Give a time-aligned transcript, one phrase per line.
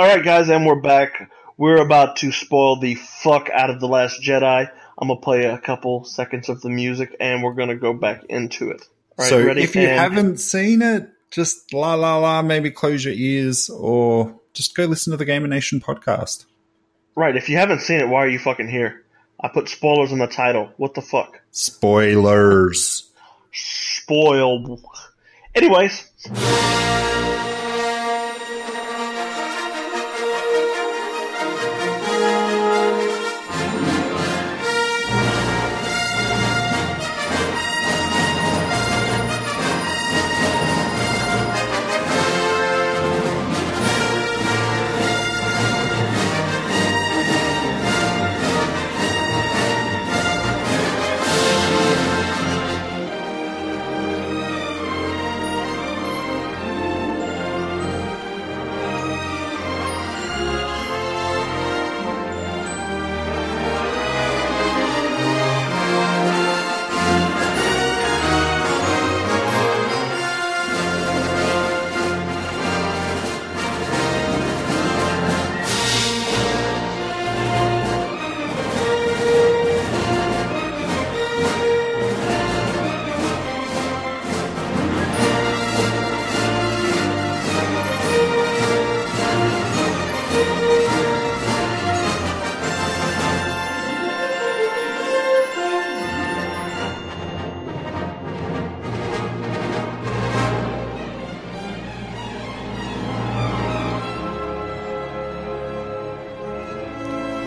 [0.00, 1.30] All right, guys, and we're back.
[1.58, 4.66] We're about to spoil the fuck out of the Last Jedi.
[4.98, 8.70] I'm gonna play a couple seconds of the music, and we're gonna go back into
[8.70, 8.80] it.
[9.18, 9.60] Right, so ready?
[9.62, 14.40] if you And- haven't seen it, just la la la, maybe close your ears or
[14.54, 16.46] just go listen to the Gamer Nation podcast.
[17.14, 19.02] right, if you haven't seen it, why are you fucking here?
[19.38, 20.70] I put spoilers in the title.
[20.78, 21.42] What the fuck?
[21.50, 23.10] Spoilers.
[23.52, 24.80] Spoil.
[25.54, 26.08] Anyways,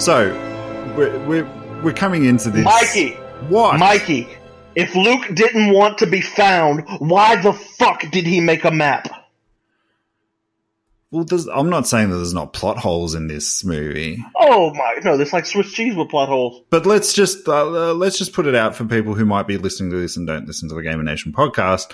[0.04, 0.34] So
[0.98, 2.66] we're we're, we're coming into this.
[2.66, 3.12] Mikey,
[3.48, 3.80] what?
[3.80, 4.28] Mikey,
[4.76, 9.08] if Luke didn't want to be found, why the fuck did he make a map?
[11.10, 14.96] Well, there's, I'm not saying that there's not plot holes in this movie, Oh my,
[15.06, 16.66] no, this like Swiss cheese with plot holes.
[16.70, 19.58] but let's just uh, uh, let's just put it out for people who might be
[19.58, 21.94] listening to this and don't listen to the Gamer Nation podcast.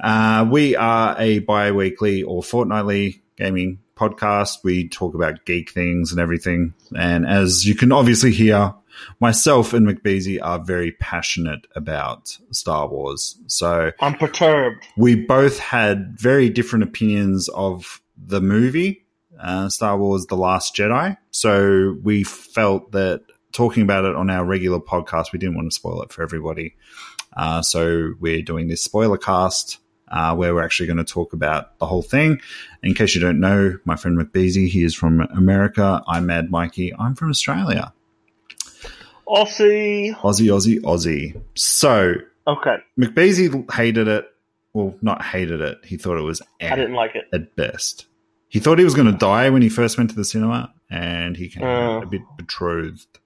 [0.00, 4.58] Uh, we are a bi-weekly or fortnightly gaming podcast.
[4.64, 8.74] We talk about geek things and everything, and as you can obviously hear,
[9.20, 13.38] myself and Macbeezy are very passionate about Star Wars.
[13.46, 14.86] So I'm perturbed.
[14.96, 19.04] we both had very different opinions of the movie,
[19.40, 21.16] uh, Star Wars The Last Jedi.
[21.30, 23.22] So we felt that
[23.52, 26.76] talking about it on our regular podcast, we didn't want to spoil it for everybody.
[27.36, 29.78] Uh, so we're doing this spoiler cast.
[30.14, 32.40] Uh, where we're actually going to talk about the whole thing.
[32.84, 36.04] In case you don't know, my friend Macbeezy, he is from America.
[36.06, 36.94] I'm Mad Mikey.
[36.96, 37.92] I'm from Australia.
[39.26, 40.14] Aussie.
[40.20, 41.40] Aussie, Aussie, Aussie.
[41.54, 42.14] So
[42.46, 44.30] Okay, Macbeezy hated it.
[44.72, 45.78] Well, not hated it.
[45.84, 47.24] He thought it was I didn't like it.
[47.32, 48.06] at best.
[48.48, 51.36] He thought he was going to die when he first went to the cinema, and
[51.36, 52.02] he came Oh.
[52.02, 53.18] a bit betrothed.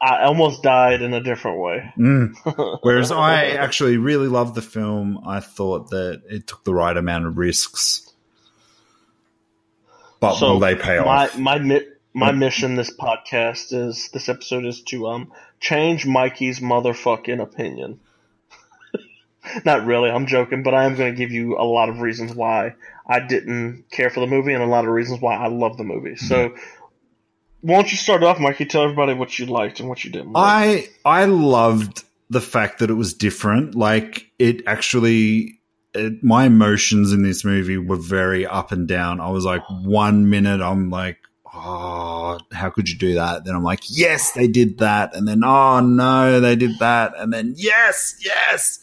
[0.00, 1.92] I almost died in a different way.
[1.98, 2.78] Mm.
[2.82, 5.20] Whereas I actually really loved the film.
[5.26, 8.12] I thought that it took the right amount of risks.
[10.20, 11.38] But So, will they pay my off?
[11.38, 17.40] my mi- my mission this podcast is this episode is to um change Mikey's motherfucking
[17.40, 18.00] opinion.
[19.64, 22.34] Not really, I'm joking, but I am going to give you a lot of reasons
[22.34, 22.74] why
[23.06, 25.84] I didn't care for the movie and a lot of reasons why I love the
[25.84, 26.16] movie.
[26.16, 26.54] So,
[27.60, 28.66] why don't you start off, Mikey?
[28.66, 30.32] Tell everybody what you liked and what you didn't.
[30.32, 30.92] like.
[31.04, 33.74] I I loved the fact that it was different.
[33.74, 35.60] Like it actually,
[35.94, 39.20] it, my emotions in this movie were very up and down.
[39.20, 41.18] I was like, one minute I'm like,
[41.52, 43.44] oh, how could you do that?
[43.44, 47.32] Then I'm like, yes, they did that, and then oh no, they did that, and
[47.32, 48.78] then yes, yes,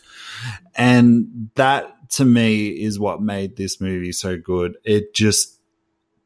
[0.75, 4.78] and that to me is what made this movie so good.
[4.84, 5.54] It just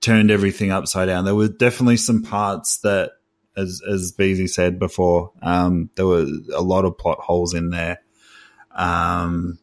[0.02, 1.26] turned everything upside down.
[1.26, 3.12] There were definitely some parts that
[3.58, 8.02] as as Beezy said before, um, there were a lot of plot holes in there.
[8.72, 9.60] Um,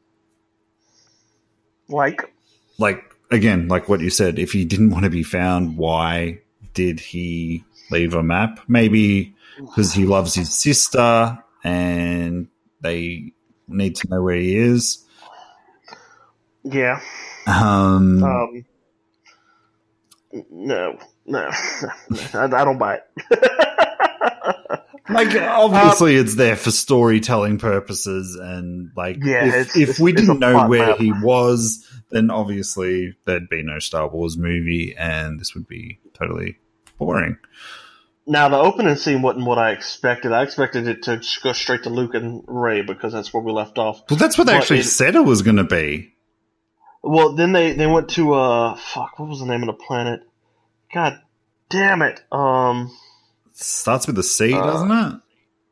[1.88, 2.34] like,
[2.78, 6.40] like again, like what you said, if he didn't want to be found, why
[6.74, 8.60] did he leave a map?
[8.68, 12.48] Maybe because he loves his sister and
[12.80, 13.32] they
[13.68, 15.04] need to know where he is.
[16.62, 17.00] yeah,
[17.46, 18.64] Um, um,
[20.50, 23.02] no, no, I, I don't buy it.
[25.08, 30.12] like obviously it's there for storytelling purposes and like Yeah, if, it's- if it's- we
[30.12, 30.98] didn't know where map.
[30.98, 36.56] he was then obviously there'd be no star wars movie and this would be totally
[36.98, 37.36] boring
[38.26, 40.32] Now, the opening scene wasn't what I expected.
[40.32, 43.52] I expected it to just go straight to Luke and Rey because that's where we
[43.52, 44.02] left off.
[44.10, 46.12] well that's what they But actually it- said it was going to be
[47.04, 50.25] Well, then they, they went to, uh, fuck, what was the name of the planet?
[50.96, 51.20] God
[51.68, 52.22] damn it.
[52.32, 52.90] Um,
[53.52, 55.20] Starts with a C, Uh, doesn't it?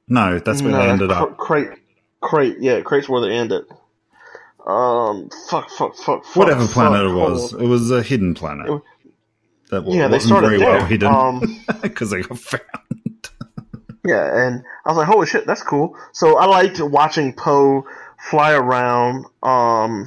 [0.09, 1.37] No, that's where they ended up.
[1.38, 1.69] Crait,
[2.21, 3.65] Crait, yeah, Crait's where they ended.
[4.67, 8.67] Um, fuck, fuck, fuck, fuck Whatever fuck, planet it was, it was a hidden planet.
[8.67, 8.82] It was-
[9.71, 10.73] that Yeah, they started very there.
[10.76, 12.61] well hidden Um, because they got found.
[14.06, 15.97] Yeah, and I was like, holy shit, that's cool.
[16.12, 17.87] So I liked watching Poe
[18.31, 19.25] fly around.
[19.43, 20.06] Um,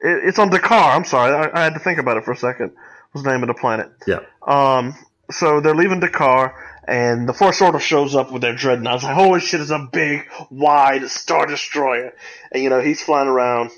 [0.00, 0.96] it, it's on D'Qar.
[0.96, 2.72] I'm sorry, I, I had to think about it for a second.
[3.16, 3.90] What's the name of the planet?
[4.06, 4.20] Yeah.
[4.46, 4.94] Um,
[5.30, 6.52] so they're leaving D'Qar,
[6.86, 8.90] and the First Order shows up with their dreadnought.
[8.90, 12.12] I was like, holy shit, it's a big, wide Star Destroyer.
[12.52, 13.70] And, you know, he's flying around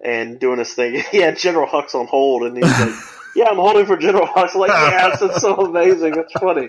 [0.00, 1.02] and doing his thing.
[1.10, 2.94] He had General Hux on hold, and he's like,
[3.34, 4.54] yeah, I'm holding for General Hux.
[4.54, 6.12] Like, yes, it's so amazing.
[6.12, 6.68] That's funny.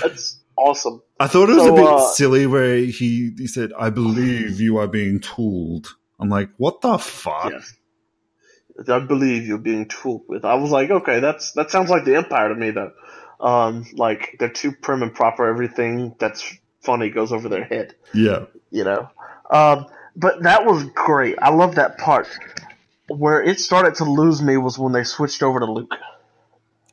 [0.00, 1.02] That's awesome.
[1.18, 4.60] I thought it was So, a bit uh, silly where he he said, "I believe
[4.60, 5.88] you are being tooled."
[6.20, 7.74] I'm like, "What the fuck?" Yes.
[8.88, 10.44] I believe you're being tooled with.
[10.44, 12.92] I was like, okay, that's that sounds like the Empire to me, though.
[13.40, 15.46] Um, like they're too prim and proper.
[15.46, 19.08] Everything that's funny goes over their head, Yeah, you know.
[19.50, 19.86] Um,
[20.16, 21.36] but that was great.
[21.40, 22.28] I love that part.
[23.08, 25.94] Where it started to lose me was when they switched over to Luke.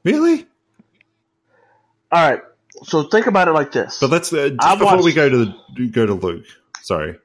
[0.04, 0.46] really.
[2.12, 2.42] All right,
[2.84, 4.00] so think about it like this.
[4.00, 6.46] But let's uh, before we go to go to Luke.
[6.82, 7.18] Sorry.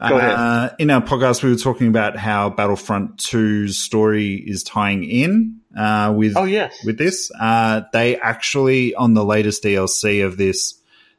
[0.00, 5.04] Go uh, In our podcast, we were talking about how Battlefront 2's story is tying
[5.04, 7.30] in uh, with oh yes, with this.
[7.38, 10.74] Uh, they actually, on the latest DLC of this,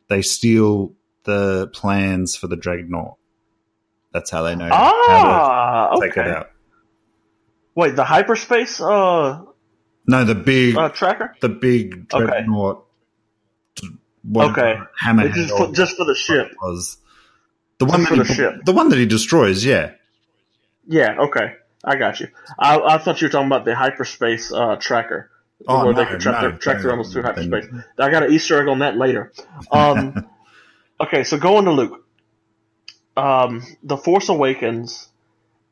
[0.10, 0.94] they steal
[1.24, 3.16] the plans for the Dreadnought.
[4.12, 6.30] That's how they know how ah, to take it okay.
[6.31, 6.51] out.
[7.75, 9.42] Wait, the hyperspace uh,
[10.07, 11.36] No, the big, uh tracker.
[11.42, 12.25] the big Okay.
[12.25, 12.86] Dreadnought.
[14.24, 14.80] whatever Okay.
[15.01, 16.54] Hammerhead just for, just for the ship.
[16.62, 16.98] was
[17.77, 18.56] the one that the he, ship.
[18.66, 19.66] the one that he destroys.
[19.66, 19.92] Yeah,
[20.88, 21.56] Yeah, okay.
[21.83, 22.30] I got you.
[22.57, 25.30] I, I thought you were talking about the hyperspace uh, tracker.
[25.68, 27.66] Oh, where they no, could track, no, their, track their no, rebels through hyperspace.
[27.98, 29.31] I got an Easter egg on that later.
[29.72, 30.27] Um,
[31.00, 32.06] okay, so going to Luke.
[33.16, 35.07] Um, the Force Awakens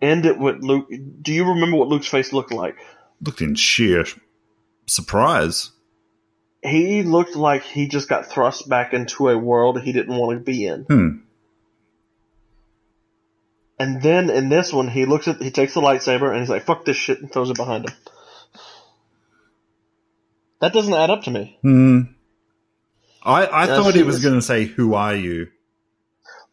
[0.02, 0.90] ended with Luke.
[1.22, 2.78] Do you remember what Luke's face looked like?
[3.24, 4.06] looked in sheer
[4.86, 5.72] surprise.
[6.62, 10.44] He looked like he just got thrust back into a world he didn't want to
[10.44, 10.84] be in.
[10.84, 11.10] Hmm.
[13.84, 16.64] And then in this one, he looks at, he takes the lightsaber and he's like,
[16.66, 17.96] "Fuck this shit," and throws it behind him.
[20.62, 21.58] That doesn't add up to me.
[21.62, 22.02] Hmm.
[23.24, 25.48] I, I Yeah, thought he was was- going to say, "Who are you?"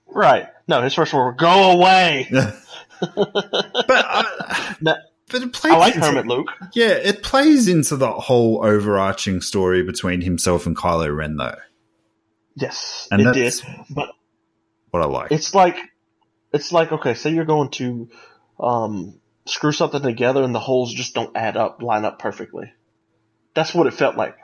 [0.06, 0.48] Right?
[0.66, 2.56] No, his first word, "Go away." but
[3.88, 4.96] I, No,
[5.30, 6.48] but it plays I like into- Hermit Luke.
[6.74, 11.56] Yeah, it plays into the whole overarching story between himself and Kylo Ren, though.
[12.56, 13.54] Yes, And it did.
[13.90, 14.08] But
[14.90, 15.30] What I like.
[15.32, 15.76] it's like,
[16.52, 18.08] it's like okay, say you're going to
[18.58, 22.72] um, screw something together and the holes just don't add up, line up perfectly.
[23.54, 24.36] That's what it felt like.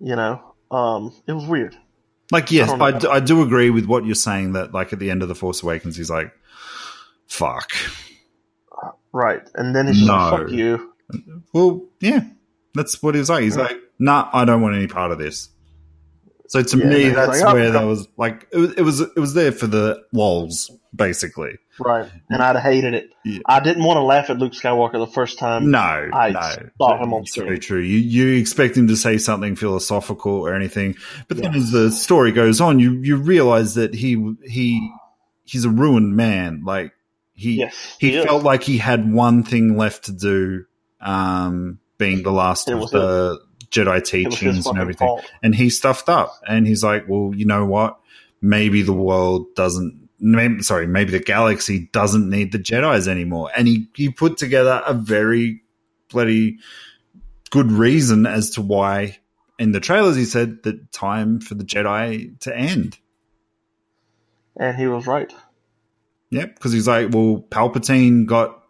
[0.00, 1.76] You know, um, it was weird.
[2.32, 5.10] Like, yes, I do, I do agree with what you're saying that, like, at the
[5.10, 6.32] end of The Force Awakens, he's like,
[7.26, 7.72] fuck.
[9.12, 10.94] Right, and then he's just like, "Fuck you."
[11.52, 12.22] Well, yeah,
[12.74, 13.42] that's what he was like.
[13.42, 15.48] He's like, nah, I don't want any part of this.
[16.50, 19.00] So to Yeah, me, that's like, oh, where that was like it was, it was
[19.00, 21.58] it was there for the lols, basically.
[21.78, 23.10] Right, and I'd have hated it.
[23.24, 23.38] Yeah.
[23.46, 25.70] I didn't want to laugh at Luke Skywalker the first time.
[25.70, 27.78] No, I no, saw him on It's very true.
[27.78, 30.96] You you expect him to say something philosophical or anything,
[31.28, 34.92] but then as the story goes on, you you realize that he he
[35.44, 36.64] he's a ruined man.
[36.64, 36.92] Like
[37.32, 40.64] he Yes, he, he felt like he had one thing left to do,
[41.00, 43.40] um, being the last It of the
[43.70, 45.24] Jedi teachings and everything, fault.
[45.42, 46.34] and he stuffed up.
[46.48, 47.98] And he's like, well, you know what?
[48.42, 50.08] Maybe the world doesn't.
[50.18, 53.50] Maybe, sorry, maybe the galaxy doesn't need the Jedi's anymore.
[53.56, 55.62] And he he put together a very
[56.10, 56.58] bloody
[57.50, 59.18] good reason as to why.
[59.58, 62.98] In the trailers, he said that time for the Jedi to end.
[64.56, 65.32] And he was right.
[66.30, 68.62] Yep, because he's like, well, Palpatine got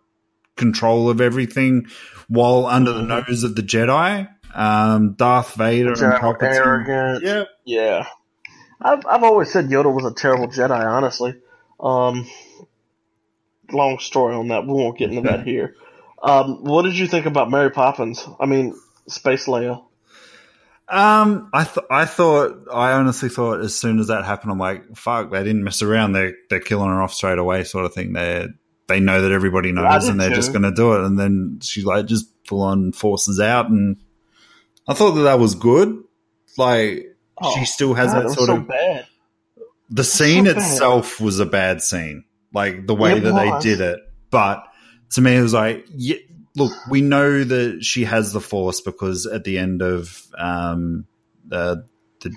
[0.56, 1.86] control of everything
[2.28, 3.26] while under the Mhm.
[3.28, 4.28] nose of the Jedi.
[4.54, 6.54] Um, Darth Vader and Jedi were Palpatine.
[6.54, 7.24] arrogant.
[7.24, 7.48] Yep.
[7.64, 8.06] Yeah.
[8.80, 11.34] I've, I've always said Yoda was a terrible Jedi, honestly.
[11.78, 12.26] Um,
[13.72, 14.66] long story on that.
[14.66, 15.74] We won't get into that here.
[16.22, 18.26] Um, what did you think about Mary Poppins?
[18.38, 18.74] I mean,
[19.08, 19.82] Space Leia.
[20.88, 24.96] Um, I th- I thought I honestly thought as soon as that happened, I'm like,
[24.96, 26.12] fuck, they didn't mess around.
[26.12, 28.12] They they're killing her off straight away, sort of thing.
[28.12, 28.48] They
[28.88, 30.34] they know that everybody knows, and they're too.
[30.34, 31.04] just going to do it.
[31.04, 33.98] And then she like just full on forces out, and
[34.90, 36.02] I thought that that was good.
[36.58, 37.06] Like
[37.42, 39.06] Oh, she still has God, that was sort so of bad.
[39.88, 40.62] the scene so bad.
[40.62, 43.62] itself was a bad scene, like the way It that was.
[43.64, 44.00] they did it.
[44.30, 44.64] But
[45.12, 46.16] to me, it was like, yeah,
[46.54, 51.06] look, we know that she has the Force because at the end of um,
[51.46, 51.86] the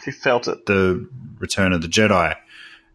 [0.05, 0.65] She felt it.
[0.65, 2.36] the Return of the Jedi,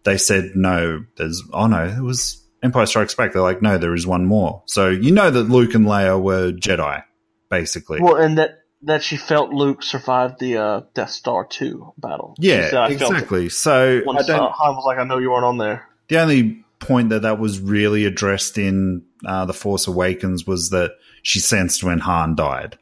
[0.05, 1.05] they said no.
[1.17, 3.35] There's oh no, it was Empire Strikes Back.
[3.35, 4.63] They're like no, there is one more.
[4.67, 7.03] So you know that Luke and Leia were Jedi,
[7.51, 8.01] basically.
[8.01, 12.35] Well, and that that she felt Luke survived the uh, Death Star two battle.
[12.39, 13.49] Yeah, said, "I felt it." exactly.
[13.49, 16.19] So I Once don't, uh, Han was like, "I know you weren't on there." the
[16.19, 20.93] only point that that was really addressed in uh, the Force Awakens was that
[21.23, 22.79] she sensed when Han died.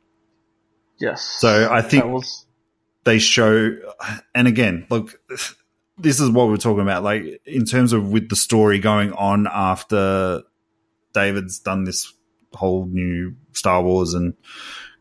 [0.98, 1.22] Yes.
[1.22, 2.46] So I think was
[3.04, 3.76] they show,
[4.34, 5.20] and again, look,
[5.98, 7.02] this is what we're talking about.
[7.02, 10.42] Like in terms of with the story going on after
[11.12, 12.12] David's done this
[12.54, 14.34] whole new Star Wars and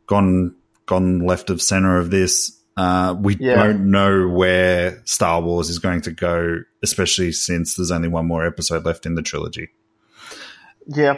[0.08, 2.51] gone gone left of center of this.
[2.77, 3.56] Uh, we Yeah.
[3.63, 8.46] don't know where Star Wars is going to go, especially since there's only one more
[8.46, 9.70] episode left in the trilogy.
[10.88, 11.18] yeah.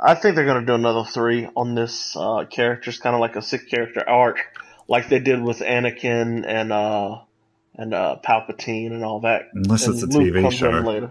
[0.00, 2.90] I think they're going to do another three on this uh, character.
[2.90, 4.38] It's kind of like a six character arc,
[4.86, 7.18] like they did with Anakin and uh,
[7.74, 9.48] and uh, Palpatine and all that.
[9.54, 10.70] Unless it's a Luke TV show.
[10.70, 11.10] later.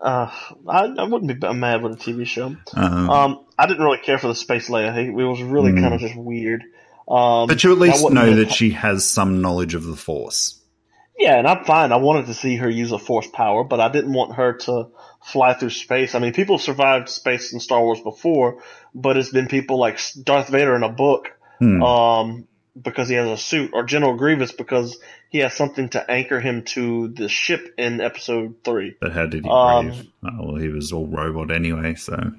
[0.00, 0.28] Uh,
[0.68, 2.56] I, I wouldn't be mad with a TV show.
[2.74, 4.92] Um, Um, I didn't really care for the space Leia.
[4.92, 5.80] He, it was really Mm.
[5.82, 6.64] kind of just weird.
[7.08, 10.60] Um, but you at least know that she has some knowledge of the Force.
[11.18, 11.92] Yeah, and I'm fine.
[11.92, 14.88] I wanted to see her use a force power, but I didn't want her to
[15.24, 16.14] fly through space.
[16.14, 18.62] I mean, people have survived space in Star Wars before,
[18.94, 21.30] but it's been people like Darth Vader in a book,
[21.60, 21.82] Hmm.
[21.84, 22.48] um,
[22.80, 24.98] because he has a suit, or General Grievous because
[25.30, 28.96] he has something to anchor him to the ship in Episode Three.
[29.00, 30.06] but how did he um, breathe?
[30.24, 32.32] Oh, well, he was all robot anyway, so.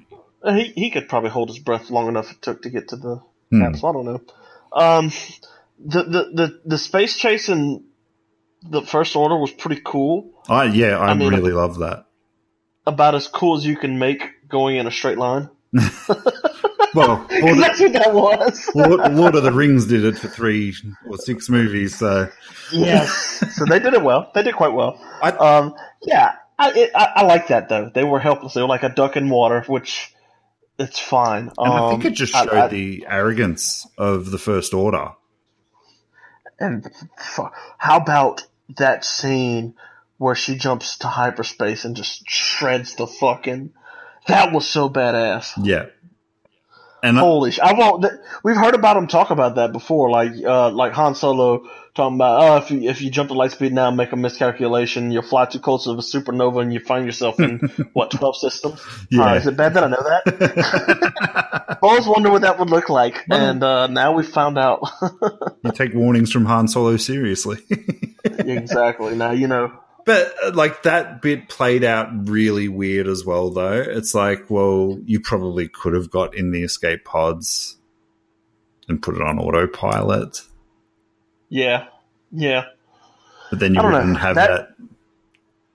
[0.44, 3.22] He he could probably hold his breath long enough it took to get to the
[3.50, 3.62] Hmm.
[3.62, 3.88] capsule.
[3.88, 4.20] I don't know.
[4.76, 5.10] Um,
[5.84, 7.84] the the the the space chase in
[8.62, 10.30] the First Order was pretty cool.
[10.48, 12.06] I, yeah, I, I mean- really love that.
[12.86, 15.50] about as cool as you can make going in a straight line.
[16.94, 18.70] Well, Lord, that's what that was.
[18.74, 20.74] Lord, Lord of the Rings did it for three
[21.06, 22.30] or six movies, so
[22.72, 23.44] yes.
[23.54, 24.30] So they did it well.
[24.34, 24.98] They did quite well.
[25.20, 27.90] I- um, yeah, I, it, I I like that though.
[27.92, 28.54] They were helpless.
[28.54, 30.14] They were like a duck in water, which
[30.78, 31.50] it's fine.
[31.58, 35.12] and I think Um, it just showed I- the arrogance of the First Order.
[36.58, 36.86] And
[37.18, 38.46] f- how about
[38.78, 39.74] that scene
[40.18, 43.72] where she jumps to hyperspace and just shreds the fucking?
[44.26, 45.52] That was so badass.
[45.62, 45.86] Yeah,
[47.02, 47.60] and I, Holy sh!
[47.60, 48.02] I won't.
[48.02, 52.16] Th- we've heard about him talk about that before, like uh, like Han Solo talking
[52.16, 55.10] about, oh, if you if you jump to light speed now, and make a miscalculation,
[55.10, 57.58] you'll fly too close to the supernova, and you find yourself in
[57.94, 58.80] what twelve systems?
[59.10, 59.32] Yeah.
[59.32, 61.66] Uh, is it bad that I know that?
[61.68, 64.88] I always wonder what that would look like, and uh, now we found out
[65.62, 67.58] you take warnings from Han Solo seriously.
[68.24, 69.16] exactly.
[69.16, 69.72] Now you know.
[70.04, 73.72] But uh, like that bit played out really weird as well, though.
[73.72, 77.76] It's like, well, you probably could have got in the escape pods
[78.88, 80.42] and put it on autopilot,
[81.48, 81.86] Yeah,
[82.32, 82.64] yeah.
[83.50, 83.98] but then you don't know.
[83.98, 84.68] wouldn't have that, That-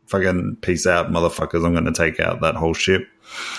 [0.08, 1.66] fucking peace out, motherfuckers.
[1.66, 3.08] I'm going to take out that whole ship.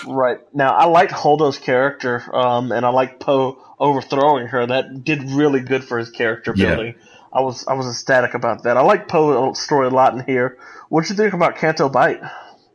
[0.05, 0.37] Right.
[0.53, 4.67] Now, I liked Holdo's character, um, and I liked Poe overthrowing her.
[4.67, 6.75] That did really good for his character Yeah.
[6.75, 6.95] building.
[7.35, 8.77] I was I was ecstatic about that.
[8.77, 10.59] I like Poe's story a lot in here.
[10.89, 12.21] What'd you think about Canto Bight,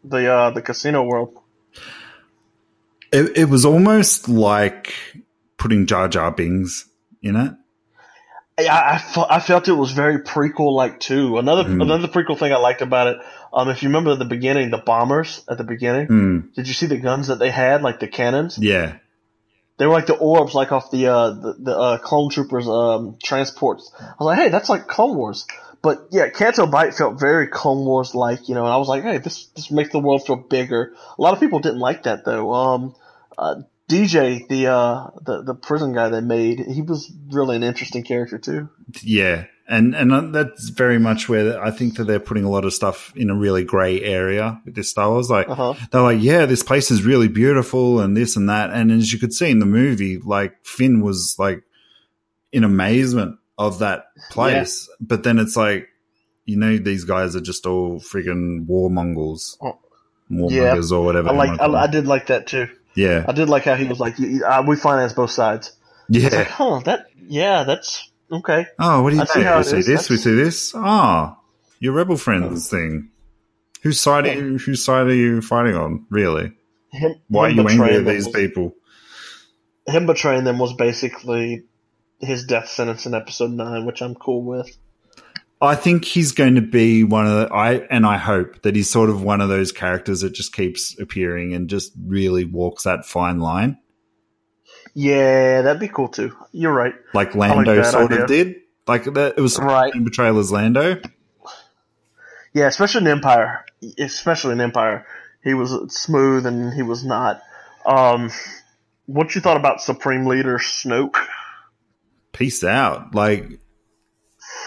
[0.03, 1.39] the uh, the casino world?
[3.13, 4.93] It, it was almost like
[5.57, 6.87] putting Jar Jar Binks
[7.23, 7.53] in it.
[8.59, 11.39] I, I, fe- I felt it was very prequel like too.
[11.39, 11.83] Another Mm.
[11.83, 13.19] another prequel thing I liked about it.
[13.53, 16.75] Um, if you remember at the beginning, the bombers at the beginning, Mm, did you
[16.75, 18.59] see the guns that they had, like the cannons?
[18.59, 18.97] yeah,
[19.79, 23.17] They were like the orbs, like off the uh, the, the uh, clone troopers um,
[23.23, 23.91] transports.
[24.01, 25.47] I was like, hey, that's like Clone Wars.
[25.81, 28.65] But yeah, Canto Bight felt very Clone Wars like, you know.
[28.65, 30.93] And I was like, hey, this this makes the world feel bigger.
[31.17, 32.53] A lot of people didn't like that though.
[32.53, 32.95] Um,
[33.39, 33.55] uh,
[33.89, 38.39] DJ, the uh, the the prison guy they made, he was really an interesting character
[38.39, 38.69] too.
[39.03, 42.65] yeah, and and uh, that's very much where I think that they're putting a lot
[42.67, 45.31] of stuff in a really grey area with this Star Wars.
[45.31, 45.75] Like Uh huh.
[45.91, 48.71] they're like, yeah, this place is really beautiful and this and that.
[48.71, 51.63] And as you could see in the movie, like Finn was like
[52.53, 54.89] in amazement of that place.
[55.01, 55.89] But then it's like,
[56.45, 59.79] you know, these guys are just all friggin' war mongols, Oh,
[60.31, 61.31] warmongers or whatever.
[61.31, 62.69] I like I, I did like that too.
[62.99, 65.73] Yeah, I did like how he was like, uh, we finance both sides.
[66.11, 66.45] It's like, yeah.
[66.45, 66.81] huh?
[66.85, 68.67] That yeah, that's okay.
[68.79, 69.57] Oh, what do you I think?
[69.57, 69.87] We see is.
[69.87, 70.73] this, we see this.
[70.75, 71.39] Ah,
[71.81, 73.11] your rebel friends thing.
[73.83, 74.59] Whose side are you?
[74.59, 76.07] Whose side are you fighting on?
[76.11, 76.53] Really?
[76.91, 78.75] Him, Why are you angry at these was- people?
[79.87, 81.65] him betraying them was basically
[82.21, 84.77] his death sentence in episode nine, which I'm cool with.
[85.61, 88.89] I think he's going to be one of the, I and I hope that he's
[88.91, 93.05] sort of one of those characters that just keeps appearing and just really walks that
[93.07, 93.79] fine line.
[94.95, 96.35] Yeah, that'd be cool too.
[96.53, 96.95] You're right.
[97.15, 98.23] like Lando that sort idea.
[98.23, 98.55] of did.
[98.87, 99.93] Like that, it was Right.
[99.95, 101.01] in betrayal as Lando.
[102.55, 103.65] Yeah, especially in Empire.
[103.99, 105.07] Especially in Empire,
[105.45, 107.43] he was smooth and he was not.
[107.85, 108.31] Um,
[109.07, 111.17] what you thought about Supreme Leader Snoke?
[112.33, 113.15] Peace out.
[113.15, 113.61] Like,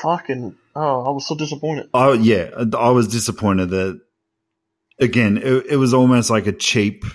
[0.01, 1.89] Fucking oh, I was so disappointed.
[1.93, 4.01] oh yeah, I was disappointed that.
[4.99, 7.05] Again, it, it was almost like a cheap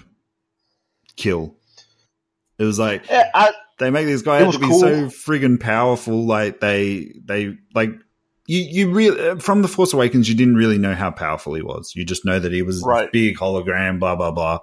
[1.16, 1.54] kill.
[2.58, 4.80] It was like Yeah, I, they make this guy out to be cool.
[4.80, 6.26] so friggin' powerful.
[6.26, 7.90] Like they, they like
[8.48, 8.60] you.
[8.60, 11.92] You really from the Force Awakens, you didn't really know how powerful he was.
[11.94, 13.12] You just know that he was Right.
[13.12, 14.58] big hologram, blah blah blah.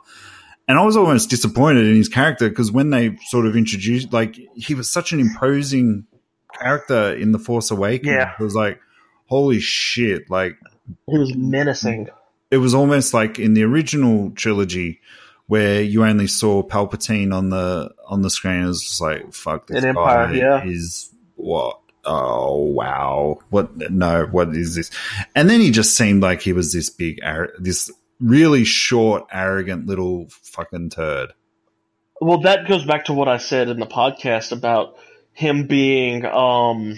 [0.68, 4.38] And I was almost disappointed in his character because when they sort of introduced, like,
[4.56, 6.08] he was such an imposing
[6.60, 8.08] character in the Force Awakens.
[8.16, 8.34] Yeah.
[8.40, 8.80] it was like,
[9.28, 10.30] holy shit!
[10.30, 10.58] Like,
[11.10, 12.10] he was menacing.
[12.52, 15.00] it was almost like in the original trilogy
[15.48, 18.64] where you only saw Palpatine on the on the screen.
[18.64, 20.64] It was just like fuck this In Empire, guy yeah.
[20.64, 24.92] is what oh wow what no what is this
[25.36, 27.18] and then he just seemed like he was this big
[27.60, 31.32] this really short arrogant little fucking turd
[32.20, 34.96] Well, that goes back to what I said in the podcast about
[35.34, 36.96] him being um,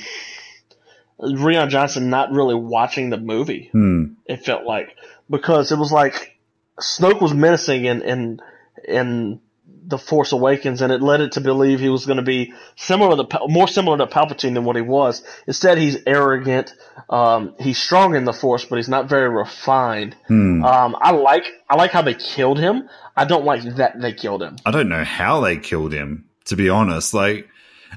[1.20, 3.70] Rian Johnson not really watching the movie.
[3.72, 4.06] hmm.
[4.26, 4.96] It felt like
[5.30, 6.38] because it was like
[6.80, 8.42] Snoke was menacing in in
[8.88, 9.40] in
[9.88, 13.24] the Force Awakens, and it led it to believe he was going to be similar
[13.24, 15.24] to more similar to Palpatine than what he was.
[15.48, 16.74] Instead, he's arrogant.
[17.10, 20.16] Um, he's strong in the Force, but he's not very refined.
[20.28, 20.64] Hmm.
[20.64, 22.90] Um, I like I like how they killed him.
[23.16, 24.58] I don't like that they killed him.
[24.66, 27.14] I don't know how they killed him, to be honest.
[27.14, 27.48] Like,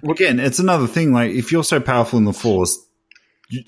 [0.08, 1.12] again, it's another thing.
[1.12, 2.78] Like, if you're so powerful in the Force,
[3.48, 3.64] you,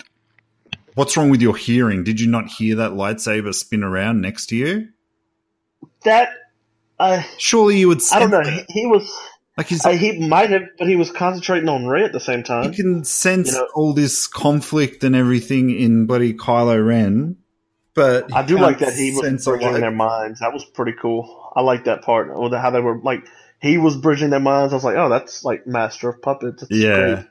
[0.95, 2.03] what's wrong with your hearing?
[2.03, 4.89] Did you not hear that lightsaber spin around next to you?
[6.03, 6.29] That
[6.99, 8.01] uh, Surely you would.
[8.11, 8.41] I don't know.
[8.41, 9.11] He, he was
[9.57, 12.43] Like, he's, uh, he might have, but he was concentrating on Rey at the same
[12.43, 12.65] time.
[12.65, 17.37] you can sense you know- all this conflict and everything in bloody Kylo Ren.
[17.93, 20.39] But I do like that he was bridging their minds.
[20.39, 21.51] That was pretty cool.
[21.55, 22.29] I like that part.
[22.33, 23.27] Or the, how they were like
[23.61, 24.73] he was bridging their minds.
[24.73, 26.63] I was like, oh, that's like Master of Puppets.
[26.63, 26.95] It's Yeah.
[27.15, 27.25] great.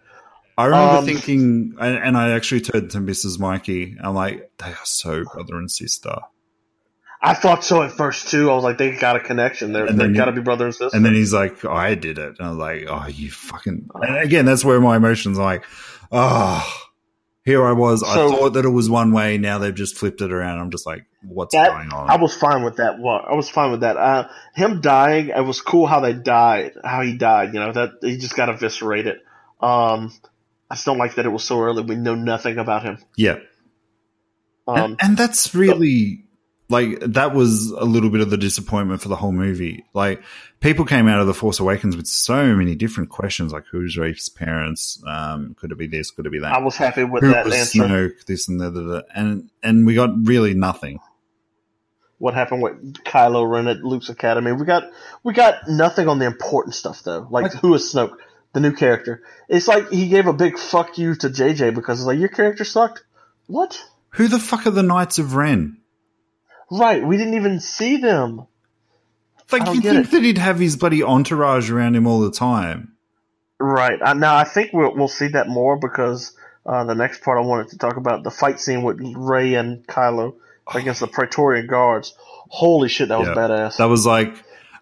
[0.59, 3.39] I remember Um, thinking, and, and I actually turned to Mrs.
[3.39, 3.97] Mikey.
[4.03, 6.15] I'm like, they are so brother and sister.
[7.23, 8.51] I thought so at first too.
[8.51, 9.73] I was like, they got a connection.
[9.73, 10.97] They're, they got to be brother and sister.
[10.97, 12.37] And then he's like, oh, I did it.
[12.39, 13.89] And I was like, oh, you fucking.
[13.95, 15.65] And again, that's where my emotions are like,
[16.13, 16.67] oh,
[17.51, 18.03] here I was.
[18.03, 19.37] I thought that it was one way.
[19.39, 20.61] Now they've just flipped it around.
[20.61, 22.09] I'm just like, what's That- going on?
[22.09, 23.01] I was fine with that.
[23.01, 23.97] Well, I was fine with that.
[23.97, 27.53] Uh, him dying, it was cool how they died, how he died.
[27.53, 29.17] You know that he just got eviscerated.
[29.61, 30.13] Um,
[30.71, 31.83] I just don't like that it was so early.
[31.83, 32.99] We know nothing about him.
[33.17, 33.39] yeah.
[34.69, 36.25] Um, and, and that's really
[36.71, 39.85] like that was a little bit of the disappointment for the whole movie.
[39.93, 40.23] Like
[40.61, 44.29] people came out of the Force Awakens with so many different questions, like who's Rafe's
[44.29, 45.03] parents?
[45.07, 46.11] Um, could it be this?
[46.11, 46.53] Could it be that?
[46.55, 47.79] I was happy with Who that was answer.
[47.81, 48.25] Snoke?
[48.27, 49.05] This and that, that, that.
[49.15, 51.01] and and we got really nothing.
[52.19, 54.53] what happened with Kylo Ren at Luke's Academy.
[54.53, 54.85] We got
[55.23, 57.27] we got nothing on the important stuff though.
[57.31, 58.17] Like Like- who is Snoke,
[58.53, 59.23] the new character?
[59.49, 62.65] It's like he gave a big fuck you to JJ because it's like your character
[62.65, 63.03] sucked.
[63.47, 63.83] What?
[64.11, 65.79] Who the fuck are the Knights of Ren?
[66.71, 68.47] Right, we didn't even see them.
[69.53, 70.11] Like you think it.
[70.13, 72.93] that he'd have his bloody entourage around him all the time?
[73.59, 77.39] Right uh, now, I think we'll we'll see that more because uh, the next part
[77.39, 80.37] I wanted to talk about the fight scene with Rey and Kylo
[80.75, 82.15] against the Praetorian guards.
[82.49, 83.35] Holy shit, that was Yeah.
[83.35, 83.77] badass.
[83.77, 84.35] That was like,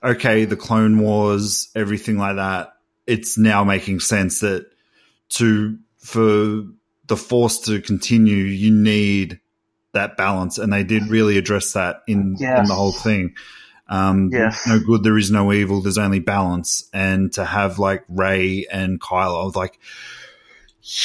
[0.03, 2.75] okay, the Clone Wars, everything like that.
[3.07, 4.67] It's now making sense that
[5.31, 6.65] to for
[7.07, 9.41] the Force to continue, you need
[9.93, 13.35] that balance, and they did really address that in, in the whole thing.
[13.89, 14.67] Um, Yes.
[14.67, 15.81] no good, there is no evil.
[15.81, 19.79] There's only balance, and to have like Rey and Kylo, I was like,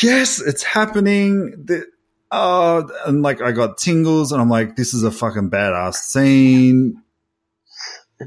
[0.02, 1.52] yes, it's happening.
[1.66, 1.86] The,
[2.32, 7.02] uh, and like I got tingles, and I'm like, this is a fucking badass scene.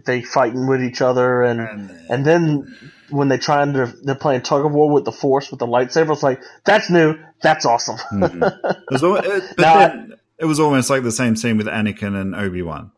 [0.05, 1.61] they fighting with each other and.
[1.61, 2.77] And, And then
[3.11, 6.13] when they trying to they're playing tug of war with the force with the lightsaber,
[6.13, 7.97] it's like that's new, that's awesome.
[8.13, 8.43] Mhm.
[8.91, 12.19] It was, it, but Now, then it was almost like the same scene with Anakin
[12.21, 12.93] and Obi Wan.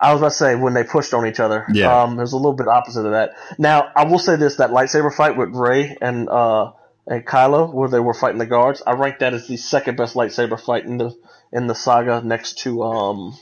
[0.00, 1.64] I was about to say when they pushed on each other.
[1.72, 2.02] Yeah.
[2.02, 3.34] Um, there's a little bit opposite of that.
[3.58, 6.72] Now I will say this: that lightsaber fight with Rey and uh
[7.06, 10.14] and Kylo, where they were fighting the guards, I rank that as the second best
[10.14, 11.14] lightsaber fight in the
[11.52, 13.38] in the saga, next to um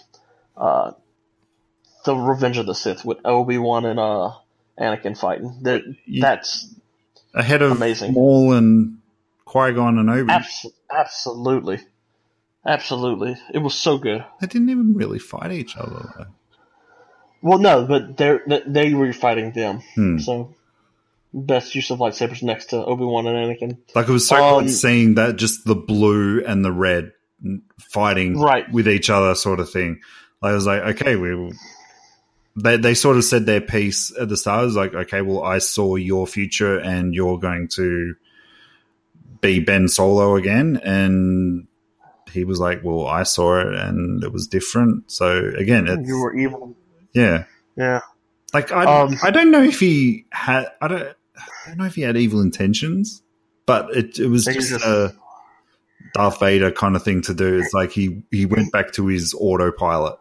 [0.57, 0.93] uh
[2.05, 4.33] the Revenge of the Sith with Obi Wan and uh
[4.79, 5.59] Anakin fighting.
[5.63, 5.83] That
[6.21, 6.75] that's
[7.35, 8.13] Ahead of Amazing.
[8.15, 8.99] Maul and
[9.47, 10.31] Qui Gon and Obi.
[10.33, 11.81] abs- absolutely,
[12.67, 13.37] absolutely.
[13.53, 14.25] It was so good.
[14.41, 16.13] They didn't even really fight each other.
[16.17, 16.27] Though.
[17.43, 19.81] Well, no, but they're they were fighting them.
[19.95, 20.19] Hmm.
[20.19, 20.55] So
[21.33, 23.79] best use of lightsabers next to Obi Wan and Anakin.
[23.95, 27.13] Like it was so Um, cool seeing that just the blue and the red
[27.79, 28.71] fighting Right.
[28.71, 30.01] with each other, sort of thing.
[30.43, 31.53] I was like, okay, we.
[32.57, 34.63] They they sort of said their piece at the start.
[34.63, 38.17] It was like, okay, well, I saw your future, and you're going to
[39.41, 41.69] be Ben Solo again, and
[42.31, 45.11] he was like, well, I saw it, and it was different.
[45.11, 46.77] So again, it's You were evil.
[47.13, 47.45] yeah.
[47.77, 48.01] Yeah.
[48.53, 50.67] Like I, Um, I don't know if he had.
[50.81, 51.03] I don't.
[51.37, 53.23] I don't know if he had evil intentions,
[53.67, 55.15] but it it was just, just- a
[56.15, 57.59] Darth Vader kind of thing to do.
[57.59, 60.19] It's like he he went back to his autopilot.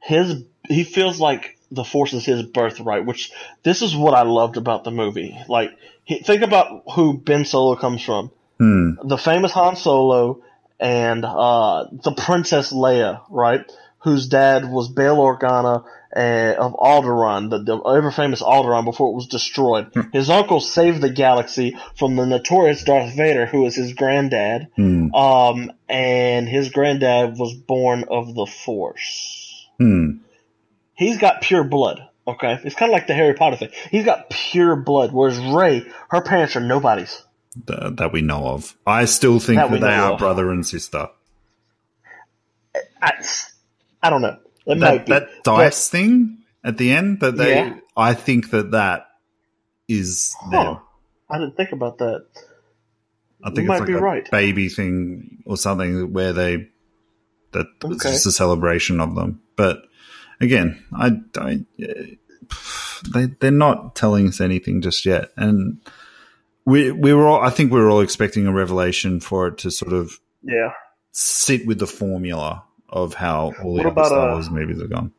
[0.00, 3.32] his he feels like the force is his birthright which
[3.64, 5.70] this is what i loved about the movie like
[6.04, 8.90] he, think about who ben solo comes from Hmm.
[9.04, 10.40] the famous han solo
[10.84, 13.64] and uh, the princess leia right
[14.04, 15.82] whose dad was bail organa
[16.14, 21.00] uh, of alderaan the, the ever famous alderaan before it was destroyed his uncle saved
[21.00, 25.12] the galaxy from the notorious darth vader who was his granddad Hmm.
[25.14, 30.18] um, and his granddad was born of the force Hmm.
[30.94, 32.00] he's got pure blood.
[32.26, 33.68] Okay, it's kind of like the Harry Potter thing.
[33.90, 37.22] He's got pure blood, whereas Rey, her parents are nobodies.
[37.66, 38.76] Th- that we know of.
[38.86, 40.18] I still think That that, they are of.
[40.18, 41.08] brother and sister.
[43.00, 43.12] I,
[44.02, 44.38] I don't know.
[44.66, 47.20] It That that dice thing at the end.
[47.20, 47.54] That they.
[47.54, 47.76] Yeah.
[47.96, 49.06] I think that that
[49.88, 50.78] is But- them.
[51.30, 52.26] I didn't think about that.
[53.42, 54.30] I You think might it's like be a right.
[54.30, 56.68] baby thing or something where they
[57.52, 59.40] that it's just a celebration of them.
[59.56, 59.82] But
[60.40, 61.60] again, I, I
[63.14, 65.80] they they're not telling us anything just yet, and
[66.66, 69.70] we we were all I think we were all expecting a revelation for it to
[69.70, 70.72] sort of Yeah.
[71.12, 75.12] sit with the formula of how all the What other Star Wars movies have gone.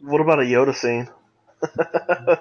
[0.00, 1.08] What about a Yoda scene?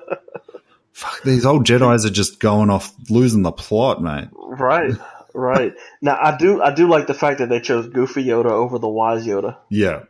[0.94, 4.28] Fuck, these old Jedi's are just going off losing the plot, mate.
[4.36, 4.94] Right.
[5.36, 5.74] Right.
[6.00, 8.88] now I do I do like the fact that they chose Goofy Yoda over the
[8.88, 9.58] wise Yoda.
[9.68, 10.04] Yeah,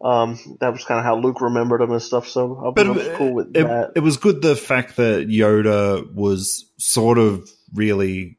[0.00, 2.28] Um, that was kind of how Luke remembered him and stuff.
[2.28, 3.92] So I But I was cool with it, that.
[3.96, 8.38] it was good the fact that Yoda was sort of really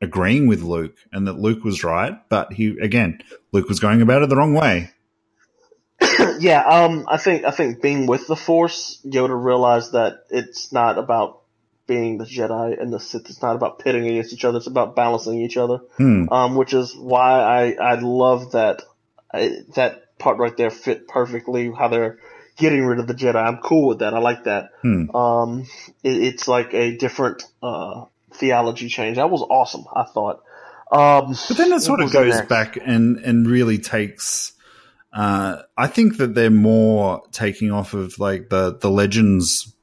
[0.00, 4.22] agreeing with Luke and that Luke was right, but he again, Luke was going about
[4.22, 4.90] it the wrong way.
[6.38, 10.98] yeah, um, I think I think being with the Force, Yoda realized that it's not
[10.98, 11.40] about
[11.86, 13.28] being the Jedi and the Sith.
[13.28, 14.58] It's not about pitting against each other.
[14.58, 15.78] It's about balancing each other.
[15.96, 16.28] Hmm.
[16.30, 18.82] Um, which is why I I love that
[19.32, 21.70] I, that part right there fit perfectly.
[21.70, 22.18] How they're
[22.56, 23.36] getting rid of the Jedi.
[23.36, 24.14] I'm cool with that.
[24.14, 24.70] I like that.
[24.82, 25.14] Hmm.
[25.14, 25.66] Um,
[26.02, 28.04] it, it's like a different uh
[28.34, 29.16] theology change.
[29.16, 29.84] That was awesome.
[29.94, 30.42] I thought.
[30.90, 32.48] Um, But then it sort of goes next?
[32.48, 34.52] back and and really takes.
[35.12, 39.74] Uh, I think that they're more taking off of like the the legends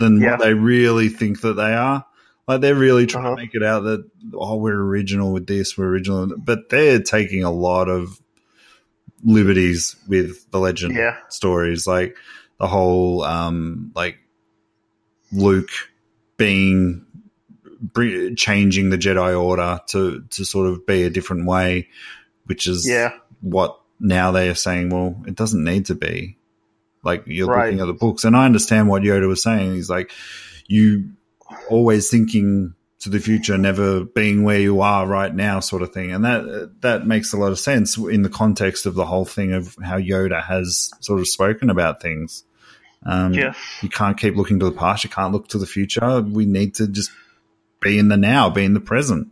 [0.00, 0.32] than Yeah.
[0.32, 2.04] what they really think that they are.
[2.46, 3.36] Like they're really trying Uh-huh.
[3.36, 4.04] to make it out that
[4.34, 8.18] oh we're original with this, we're original, but they're taking a lot of
[9.24, 11.16] liberties with the legend Yeah.
[11.30, 12.16] stories, like
[12.60, 14.18] the whole um like
[15.32, 15.70] Luke
[16.36, 17.06] being
[18.36, 21.88] changing the Jedi Order to to sort of be a different way,
[22.46, 23.12] which is Yeah.
[23.40, 24.90] what now they are saying.
[24.90, 26.36] Well, it doesn't need to be.
[27.02, 27.66] Like you're Right.
[27.66, 29.74] looking at the books, and I understand what Yoda was saying.
[29.74, 30.10] He's like,
[30.66, 31.10] you
[31.68, 36.10] always thinking to the future, never being where you are right now, sort of thing,
[36.12, 39.52] and that that makes a lot of sense in the context of the whole thing
[39.52, 42.44] of how Yoda has sort of spoken about things.
[43.06, 43.56] Um, Yes.
[43.82, 45.04] you can't keep looking to the past.
[45.04, 46.22] You can't look to the future.
[46.22, 47.10] We need to just
[47.80, 49.28] be in the now, be in the present.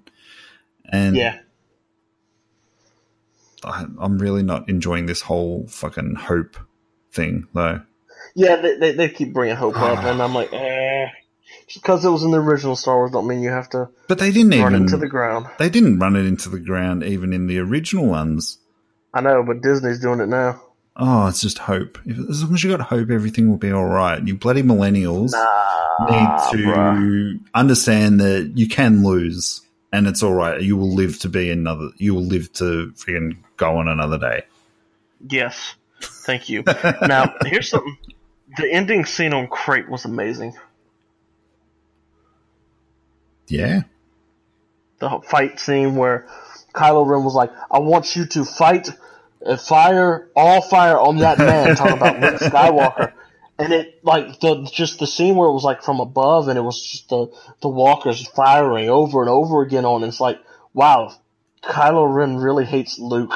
[0.84, 1.38] And Yeah.
[3.64, 6.56] I, I'm really not enjoying this whole fucking hope
[7.12, 7.80] thing, though.
[8.34, 11.06] Yeah, they, they, they keep bringing Hope up, and I'm like, eh.
[11.66, 14.18] Just because it was in the original Star Wars don't mean you have to But
[14.18, 15.46] they didn't run even into the ground.
[15.58, 18.58] they didn't run it into the ground even in the original ones.
[19.14, 20.62] I know, but Disney's doing it now.
[20.96, 21.98] Oh, it's just hope.
[22.04, 24.22] If, as long as you got hope, everything will be all right.
[24.26, 27.40] You bloody millennials Nah, need to bruh.
[27.54, 30.60] understand that you can lose, and it's all right.
[30.60, 31.88] You will live to be another.
[31.96, 34.42] You will live to freaking go on another day.
[35.28, 36.62] Yes, thank you.
[37.06, 37.96] now, here's something.
[38.58, 40.54] The ending scene on Crait was amazing.
[43.48, 43.82] Yeah,
[45.00, 46.26] The fight scene where
[46.74, 48.88] Kylo Ren was like, "I want you to fight
[49.44, 53.12] and fire all fire on that man," talking about Luke Skywalker.
[53.58, 56.62] And it like the just the scene where it was like from above, and it
[56.62, 57.26] was just the
[57.60, 60.02] the walkers firing over and over again on.
[60.04, 60.40] It's like,
[60.72, 61.12] wow,
[61.62, 63.34] Kylo Ren really hates Luke.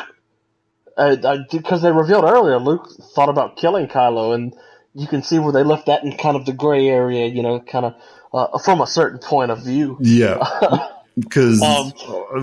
[0.97, 4.55] Uh, because they revealed earlier, Luke thought about killing Kylo, and
[4.95, 7.61] you can see where they left that in kind of the gray area, you know,
[7.61, 7.95] kind of
[8.37, 9.97] uh, from a certain point of view.
[10.01, 10.39] Yeah.
[11.19, 11.95] Because Um,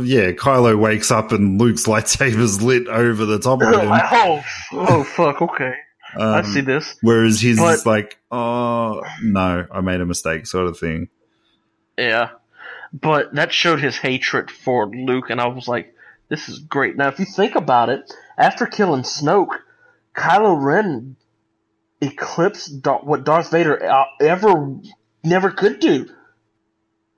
[0.04, 3.88] yeah, Kylo wakes up and Luke's lightsaber's lit over the top of him.
[3.92, 5.76] Oh, oh, fuck, okay,
[6.18, 6.96] I Um, see this.
[7.04, 11.10] Whereas his But- is like, oh no, I made a mistake, sort of thing.
[12.00, 12.30] Yeah,
[13.00, 15.94] but that showed his hatred for Luke, and I was like,
[16.30, 16.98] this is great.
[16.98, 19.60] Now, if you think about it, after killing Snoke,
[20.16, 21.16] Kylo Ren
[22.02, 24.78] eclipsed what Darth Vader uh, ever
[25.24, 26.10] never could do.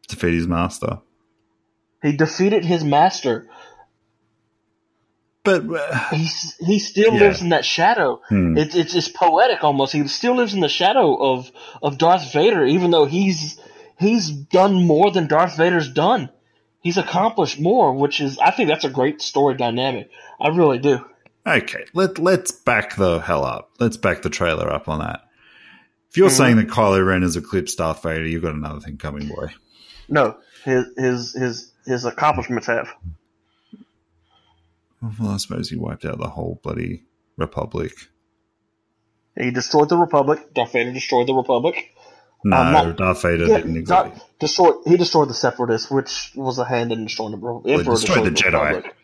[0.08, 1.00] Defeat his master.
[2.02, 3.48] He defeated his master.
[5.44, 6.28] But uh, He
[6.66, 7.20] he still Yeah.
[7.20, 8.22] lives in that shadow.
[8.30, 9.94] hmm, It's it's just poetic almost.
[9.94, 11.52] He still lives in the shadow of
[11.84, 13.60] of Darth Vader, even though he's
[14.00, 16.30] he's done more than Darth Vader's done.
[16.82, 20.10] He's accomplished more, which is I think that's a great story dynamic.
[20.40, 21.06] I really do.
[21.46, 23.72] okay, let let's back the hell up.
[23.80, 25.22] Let's back the trailer up on that.
[26.16, 26.38] If you're Mhm.
[26.38, 29.48] saying that Kylo Ren has eclipsed Darth Vader, you've got another thing coming, boy.
[30.08, 32.88] No, his his his his accomplishments have.
[35.02, 37.04] Well, I suppose he wiped out the whole bloody
[37.36, 37.92] Republic.
[39.38, 40.54] He destroyed the Republic.
[40.54, 41.94] Darth Vader destroyed the Republic.
[42.46, 44.12] No, Um, not- Darth Vader Yeah, didn't exist.
[44.40, 44.76] destroyed.
[44.86, 47.96] He destroyed the Separatists, which was a hand in destroying the Re- Emperor.
[47.96, 48.68] destroyed the destroyed Jedi.
[48.70, 48.96] Republic.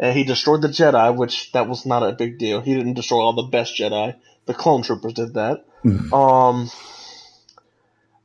[0.00, 2.62] And he destroyed the Jedi, which that was not a big deal.
[2.62, 4.16] He didn't destroy all the best Jedi.
[4.46, 5.64] The clone troopers did that.
[5.84, 6.12] Mhm.
[6.12, 6.70] Um,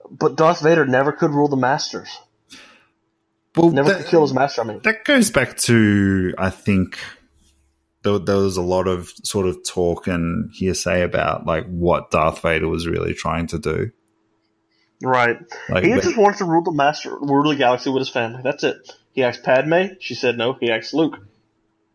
[0.09, 2.09] but Darth Vader never could rule the Masters.
[3.55, 4.61] Well, Never that, could kill his master.
[4.61, 6.97] I mean, that goes back to I think
[8.03, 12.41] there, there was a lot of sort of talk and hearsay about like what Darth
[12.41, 13.91] Vader was really trying to do.
[15.03, 15.37] right?
[15.67, 18.41] Like, He but- just wanted to rule the master, rule the galaxy with his family.
[18.41, 18.77] That's it.
[19.11, 19.95] He asked Padme.
[19.99, 20.53] She said no.
[20.53, 21.17] He asked Luke.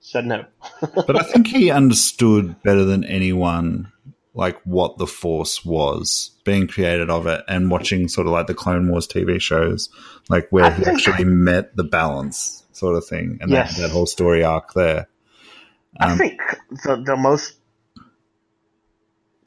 [0.00, 0.44] Said no.
[0.94, 3.90] but I think he understood better than anyone
[4.36, 8.54] like what the Force was, being created of it, and watching sort of like the
[8.54, 9.88] Clone Wars TV shows,
[10.28, 13.76] like where I he actually met the balance sort of thing, and Yes.
[13.76, 15.08] that, that whole story arc there.
[15.98, 16.38] I Um, think
[16.84, 17.54] the the most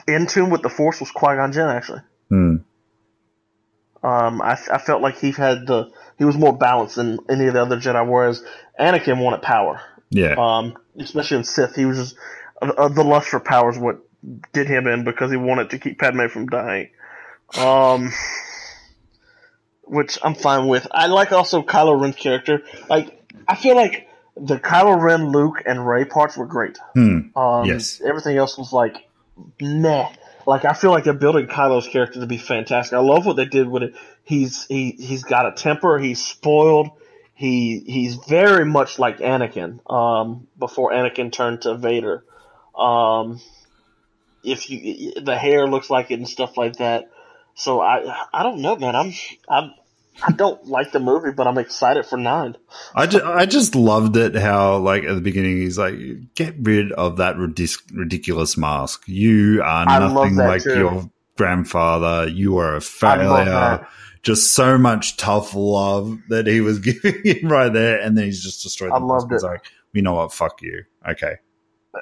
[0.07, 1.67] in tune with the Force was Qui Gon Jinn.
[1.69, 2.55] Actually, hmm.
[4.03, 7.53] um, I, I felt like he had the he was more balanced than any of
[7.53, 8.07] the other Jedi.
[8.09, 8.43] Whereas
[8.79, 11.75] Anakin wanted power, Yeah, um, especially in Sith.
[11.75, 12.15] He was just
[12.61, 13.99] uh, uh, the lust for power is what
[14.53, 16.89] did him in because he wanted to keep Padme from dying.
[17.57, 18.11] Um,
[19.83, 20.87] which I'm fine with.
[20.91, 22.63] I like also Kylo Ren's character.
[22.89, 26.77] Like I feel like the Kylo Ren, Luke, and Rey parts were great.
[26.93, 27.35] Hmm.
[27.35, 28.01] Um, Yes.
[28.01, 29.07] Everything else was like,
[29.59, 30.07] meh.
[30.45, 32.93] Like I feel like they're building Kylo's character to be fantastic.
[32.93, 33.95] I love what they did with it.
[34.23, 35.97] He's he he's got a temper.
[35.99, 36.89] He's spoiled.
[37.33, 39.79] He he's very much like Anakin.
[39.91, 42.23] Um, before Anakin turned to Vader.
[42.75, 43.41] Um,
[44.43, 47.09] if you the hair looks like it and stuff like that.
[47.55, 48.95] So I I don't know, man.
[48.95, 49.13] I'm
[49.49, 49.73] I'm
[50.21, 52.55] I don't like the movie, but I'm excited for nine.
[52.95, 55.95] I just, I just loved it how like at the beginning he's like
[56.35, 59.03] get rid of that ridic- ridiculous mask.
[59.07, 60.77] You are nothing like too.
[60.77, 62.27] your grandfather.
[62.27, 63.87] You are a failure.
[64.21, 68.43] Just so much tough love that he was giving him right there, and then he's
[68.43, 68.91] just destroyed.
[68.91, 69.43] I the loved mask.
[69.43, 69.47] He's it.
[69.47, 70.33] like, you know what?
[70.33, 70.83] Fuck you.
[71.07, 71.35] Okay,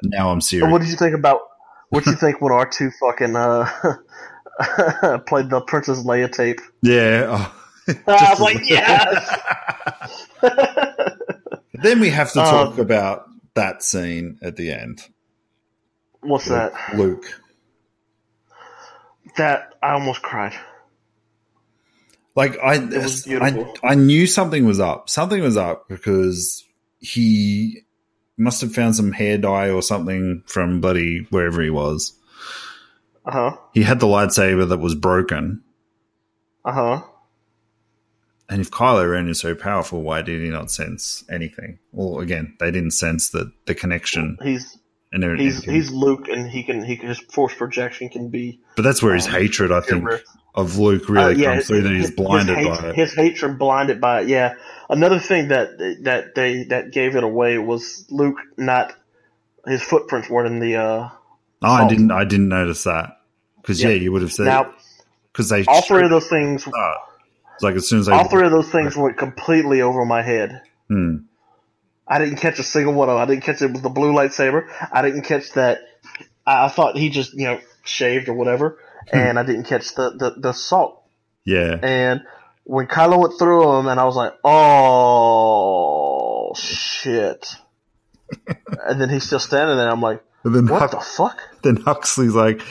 [0.04, 0.72] now I'm serious.
[0.72, 1.42] what did you think about?
[1.90, 3.66] What did you think when R two fucking uh,
[5.28, 6.60] played the Princess Leia tape?
[6.82, 7.26] yeah.
[7.30, 7.54] oh.
[8.08, 9.40] I was like, yes.
[11.74, 15.08] Then we have to talk Um, about that scene at the end.
[16.22, 16.74] What's that?
[16.96, 17.24] Luke.
[19.38, 20.54] That I almost cried.
[22.36, 23.74] Like I, was I.
[23.84, 25.10] I knew something was up.
[25.10, 26.66] Something was up because
[27.00, 27.84] he
[28.38, 32.14] must have found some hair dye or something from bloody wherever he was.
[33.26, 33.58] Uh huh.
[33.74, 35.64] He had the lightsaber that was broken.
[36.64, 37.02] Uh huh.
[38.50, 41.80] And if Kylo Ren is so powerful, why did he not sense anything?
[41.92, 44.78] Well, again, they didn't sense the the connection He's
[45.12, 48.84] and he's he's Luke, and he can he can his force projection can be but
[48.84, 50.08] that's where his um, hatred, I think,
[50.54, 51.82] of Luke really Uh, yeah, comes through.
[51.82, 52.96] That he's blinded his by it.
[52.96, 54.28] His hatred blinded by it.
[54.28, 54.56] Yeah.
[54.90, 58.94] Another thing that that they that gave it away was Luke not
[59.66, 60.76] his footprints weren't in the.
[60.76, 61.10] uh
[61.64, 62.12] Oh, I didn't.
[62.12, 63.20] I didn't notice that
[63.62, 63.90] because yeah.
[63.90, 63.96] Yeah.
[63.96, 64.74] you would have said Now
[65.32, 68.46] because they all three of those things, it's like as soon as they all three
[68.46, 70.62] of those things went completely over my head.
[70.88, 71.18] Hmm.
[72.08, 73.22] I didn't catch a single one of them.
[73.22, 74.68] I didn't catch it with the blue lightsaber.
[74.92, 75.80] I didn't catch that.
[76.46, 78.78] I, I thought he just you know shaved or whatever,
[79.12, 79.18] Hmm.
[79.18, 81.02] and I didn't catch the the, the salt.
[81.46, 82.22] yeah, And
[82.64, 84.34] when Kylo went through him, and I was like,
[85.32, 87.56] oh shit.
[88.86, 89.90] and then he's still standing there.
[89.90, 91.40] I'm like, And then What the fuck?
[91.64, 92.62] then Huxley's like,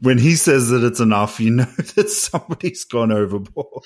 [0.00, 1.64] when he says that it's enough, you know
[1.96, 3.84] that somebody's gone overboard.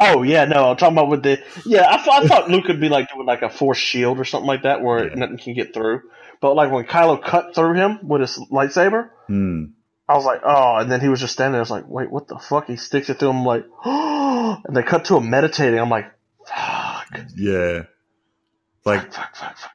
[0.00, 1.86] Oh yeah, no, I'm talking about with the yeah.
[1.88, 4.46] I, thought I thought Luke could be like doing like a force shield or something
[4.48, 5.14] like that, where Yeah.
[5.14, 6.02] nothing can get through.
[6.40, 9.64] But like when Kylo cut through him with his lightsaber, Hmm.
[10.06, 11.60] I was like, oh, and then he was just standing there.
[11.60, 12.66] I was like, wait, what the fuck?
[12.66, 15.80] He sticks it through him, like, oh, and they cut to him meditating.
[15.80, 16.12] I'm like,
[16.46, 17.84] fuck, Yeah.
[18.84, 19.70] Like, fuck, fuck, fuck.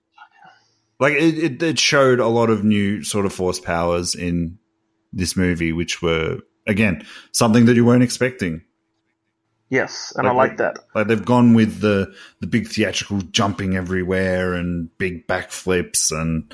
[1.00, 4.59] like it, it, it showed a lot of new sort of force powers in
[5.14, 8.62] this movie, which were again something that you weren't expecting.
[9.70, 10.80] Yes, and I Like- like that.
[10.96, 16.52] Like they've gone with the the big theatrical jumping everywhere and big backflips and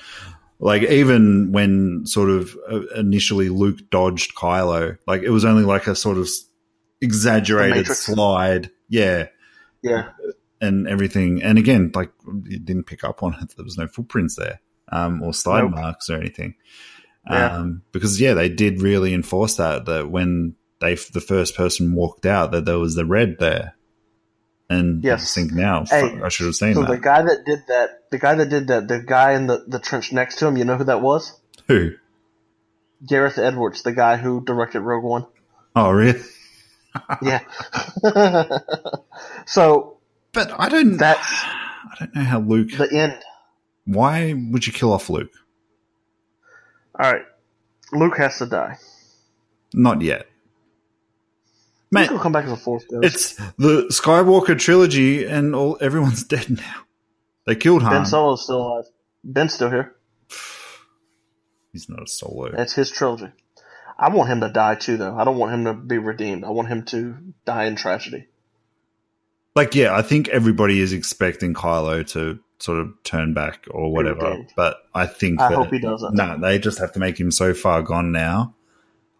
[0.59, 5.87] like even when sort of uh, initially Luke dodged Kylo, like it was only like
[5.87, 6.27] a sort of
[7.01, 9.27] exaggerated slide, yeah,
[9.81, 10.09] Yeah,
[10.61, 11.41] and everything.
[11.43, 12.11] And again, like
[12.45, 13.53] it didn't pick up on it.
[13.55, 14.59] There was no footprints there,
[14.91, 15.71] um, or slide Nope.
[15.75, 16.55] marks or anything.
[17.29, 17.57] Yeah.
[17.57, 22.25] Um, because yeah, they did really enforce that that when they the first person walked
[22.25, 23.75] out, that there was the red there.
[24.69, 25.21] And I Yes.
[25.21, 26.75] just think now, Hey, I should have seen that.
[26.75, 26.91] so that.
[26.91, 29.79] the guy that did that, the guy that did that, the guy in the the
[29.79, 31.39] trench next to him, you know who that was?
[31.67, 31.91] Who?
[33.07, 35.25] Gareth Edwards, the guy who directed Rogue One.
[35.75, 36.21] Oh, really?
[37.21, 37.41] Yeah.
[39.45, 39.97] so
[40.31, 40.97] But I don't.
[40.97, 42.71] that's I don't know how Luke.
[42.77, 43.19] the end.
[43.85, 45.31] why would you kill off Luke?
[46.99, 47.25] All right,
[47.91, 48.77] Luke has to die.
[49.73, 50.27] Not yet.
[51.91, 53.05] Luke will come back as a Force ghost.
[53.05, 56.83] it's the Skywalker trilogy, and all everyone's dead now.
[57.45, 57.91] They killed Han.
[57.91, 58.85] Ben Solo's still alive.
[59.23, 59.95] Ben's still here.
[61.71, 62.45] He's not a solo.
[62.57, 63.27] It's his trilogy.
[63.97, 65.15] I want him to die too, though.
[65.15, 66.43] I don't want him to be redeemed.
[66.43, 68.27] I want him to die in tragedy.
[69.55, 74.37] Like, yeah, I think everybody is expecting Kylo to sort of turn back or whatever.
[74.55, 76.15] But I think I that, hope he doesn't.
[76.15, 78.55] No, they just have to make him so far gone now.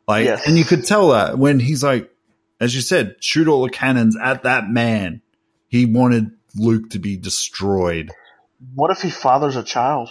[0.08, 0.48] Like, Yes.
[0.48, 2.12] and you could tell that when he's like,
[2.60, 5.22] as you said, shoot all the cannons at that man.
[5.68, 8.12] He wanted Luke to be destroyed.
[8.74, 10.10] What if he fathers a child?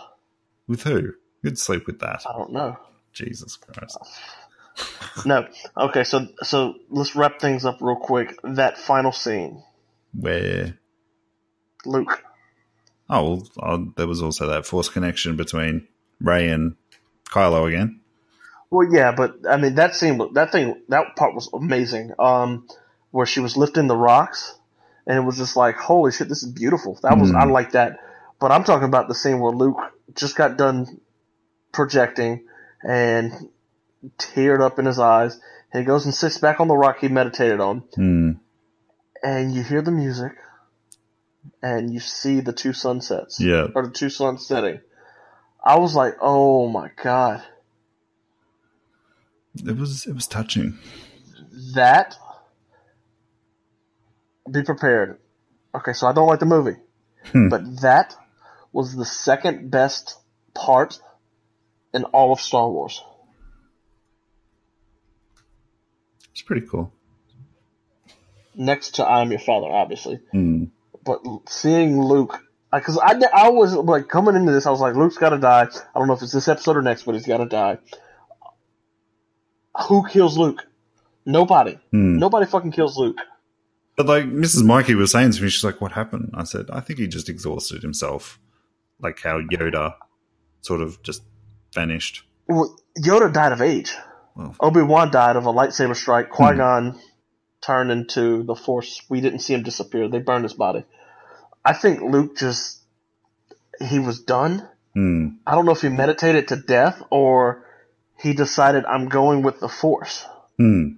[0.67, 1.13] With who?
[1.43, 2.23] Who'd sleep with that?
[2.29, 2.77] I don't know.
[3.13, 3.99] Jesus Christ.
[5.25, 5.47] No.
[5.77, 8.37] Okay, so so let's wrap things up real quick.
[8.43, 9.63] That final scene,
[10.19, 10.77] Where?
[11.87, 12.23] Luke.
[13.15, 15.87] Oh, well, there was also that force connection between
[16.21, 16.75] Rey and
[17.31, 18.01] Kylo again.
[18.71, 22.13] Well, yeah, but I mean that scene, that thing, that part was amazing.
[22.19, 22.67] Um,
[23.13, 24.59] where she was lifting the rocks,
[25.07, 26.99] and it was just like, holy shit, this is beautiful.
[27.03, 27.37] That was Mm.
[27.41, 27.99] I like that.
[28.41, 29.79] But I'm talking about the scene where Luke
[30.17, 31.01] just got done
[31.73, 32.45] projecting
[32.83, 33.33] and
[34.19, 35.39] teared up in his eyes,
[35.73, 38.33] and he goes and sits back on the rock he meditated on, Hmm.
[39.23, 40.33] and you hear the music,
[41.63, 43.69] and you see the two sunsets, Yeah.
[43.75, 44.81] or the two suns setting.
[45.63, 47.43] I was like, oh my god.
[49.65, 50.79] It was it was touching.
[51.75, 52.17] that
[54.51, 55.19] be prepared.
[55.75, 56.77] Okay, so I don't like the movie,
[57.33, 57.49] Hmm.
[57.49, 58.15] but that
[58.73, 60.19] was the second best
[60.55, 60.99] part
[61.93, 63.03] in all of Star Wars.
[66.33, 66.93] It's pretty cool.
[68.57, 70.65] Next to "I Am Your Father," obviously, Hmm.
[71.05, 72.39] But seeing Luke,
[72.73, 75.63] because I, I was like coming into this, I was like, Luke's got to die.
[75.63, 77.79] I don't know if it's this episode or next, but he's got to die.
[79.89, 80.67] Who kills Luke?
[81.27, 81.79] Nobody.
[81.91, 82.19] Hmm.
[82.19, 83.19] Nobody fucking kills Luke.
[83.97, 84.65] But like Mrs.
[84.65, 87.29] Mikey was saying to me, she's like, "What happened?" I said, "I think he just
[87.29, 88.41] exhausted himself,
[89.01, 89.95] like how Yoda
[90.63, 91.23] sort of just
[91.73, 93.95] vanished." Well, Yoda died of age.
[94.59, 96.31] Obi Wan died of a lightsaber strike.
[96.31, 96.99] Qui Gon
[97.65, 99.03] turned into the Force.
[99.09, 100.09] We didn't see him disappear.
[100.09, 100.85] They burned his body.
[101.65, 102.81] I think Luke just
[103.81, 104.69] he was done.
[104.95, 105.29] hmm.
[105.47, 107.65] I don't know if he meditated to death or
[108.19, 110.25] he decided I'm going with the Force.
[110.59, 110.89] Hmm.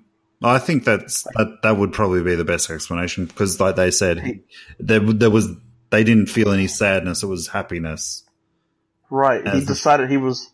[0.43, 1.59] I think that's that.
[1.63, 4.41] That would probably be the best explanation because, like they said, he,
[4.79, 5.49] there there was
[5.91, 8.23] they didn't feel any sadness; it was happiness.
[9.09, 9.43] Right.
[9.43, 10.51] he As the- decided he was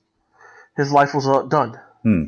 [0.76, 1.78] his life was uh, done.
[2.04, 2.22] Hmm.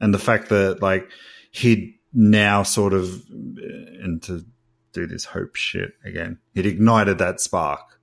[0.00, 1.08] And the fact that like
[1.52, 4.44] he'd now sort of uh, and to
[4.92, 8.00] do this hope shit again, he'd ignited that spark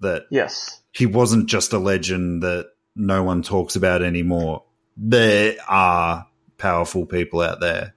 [0.00, 0.80] that Yes.
[0.92, 4.64] he wasn't just a legend that no one talks about anymore.
[4.96, 6.26] There are
[6.56, 7.94] powerful people out there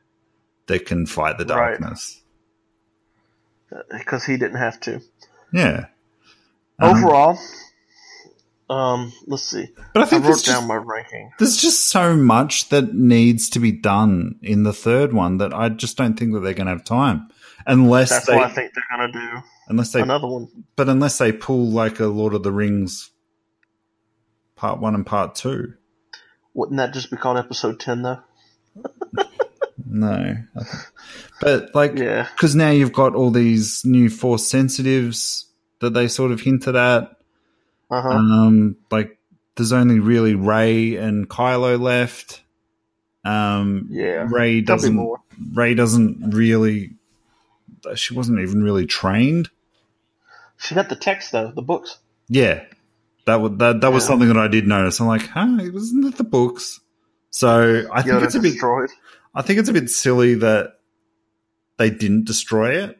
[0.67, 2.21] that can fight the darkness.
[3.91, 5.01] Because he didn't have to.
[5.53, 5.85] Yeah.
[6.79, 7.37] Um, Overall,
[8.69, 9.67] um, let's see.
[9.93, 11.31] but I think I wrote there's down just, my ranking.
[11.39, 15.69] there's just so much that needs to be done in the third one that I
[15.69, 17.29] just don't think that they're going to have time
[17.65, 20.47] unless That's they why I think they're gonna do unless they another one.
[20.75, 23.09] but unless they pull like a Lord of the Rings
[24.55, 25.73] part one and part two.
[26.53, 28.19] Wouldn't that just be called episode ten though?
[29.89, 30.35] No,
[31.39, 32.27] but like, Yeah.
[32.35, 35.45] because now you've got all these new force sensitives
[35.79, 37.15] that they sort of hinted at.
[37.89, 38.09] Uh huh.
[38.09, 39.17] Um, like
[39.55, 42.41] there's only really Rey and Kylo left.
[43.25, 44.27] Um, Yeah.
[44.29, 44.95] Rey doesn't.
[44.95, 45.19] more.
[45.53, 46.91] Rey doesn't really.
[47.95, 49.49] She wasn't even really trained.
[50.57, 51.97] She got the text though, the books.
[52.27, 52.63] Yeah,
[53.25, 53.81] that was that.
[53.81, 54.99] That was something that I did notice.
[54.99, 56.79] I'm like, huh, wasn't that the books?
[57.29, 58.55] So I think it's a bit.
[59.35, 60.79] I think it's a bit silly that
[61.77, 62.97] they didn't destroy it.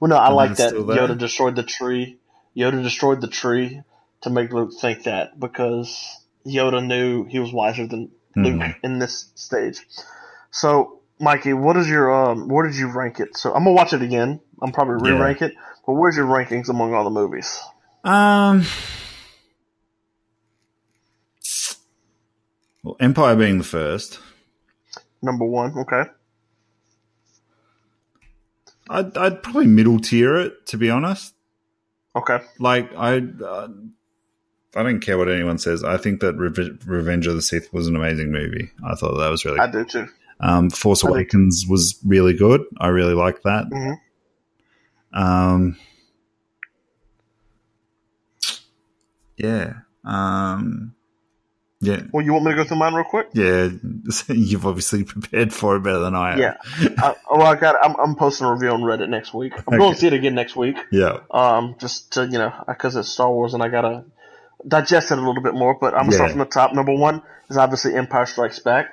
[0.00, 0.74] Well, no, I like that.
[0.74, 2.18] Yoda destroyed the tree.
[2.56, 3.82] Yoda destroyed the tree
[4.22, 8.76] to make Luke think that because Yoda knew he was wiser than Luke Mhm.
[8.82, 9.86] in this stage.
[10.50, 12.48] So, Mikey, what is your um?
[12.48, 13.36] Where did you rank it?
[13.36, 14.40] So I'm gonna watch it again.
[14.62, 15.54] I'm probably re-rank it.
[15.86, 17.60] But where's your rankings among all the movies?
[18.04, 18.64] Um,
[22.82, 24.18] well, Empire being the first,
[25.22, 26.04] Number one, okay.
[28.88, 31.34] I'd, I'd probably middle tier it to be honest.
[32.16, 32.40] Okay.
[32.58, 33.68] Like I, uh,
[34.74, 35.84] I don't care what anyone says.
[35.84, 38.70] I think that Reve- Revenge of the Sith was an amazing movie.
[38.84, 39.58] I thought that was really.
[39.60, 40.08] I do too.
[40.40, 42.62] Um, Force I Awakens was really good.
[42.80, 43.66] I really liked that.
[43.70, 43.96] Mhm.
[45.12, 45.76] Um,
[49.36, 49.74] yeah.
[50.04, 50.94] Um,
[51.86, 52.02] yeah.
[52.12, 53.28] Well, you want me to go through mine real quick?
[53.32, 53.68] Yeah.
[54.28, 56.38] You've obviously prepared for it better than I have.
[56.38, 56.56] Yeah.
[56.98, 57.76] I, oh, I got.
[57.82, 59.52] I'm, I'm posting a review on Reddit next week.
[59.56, 60.76] I'm going to see it again next week.
[60.90, 61.20] Yeah.
[61.30, 64.04] Um, just to you know, because it's Star Wars and I gotta
[64.66, 65.78] digest it a little bit more.
[65.78, 66.74] But I'm gonna start from the top.
[66.74, 68.90] Number one is obviously Empire Strikes Back.